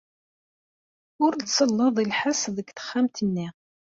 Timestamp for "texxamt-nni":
2.71-3.47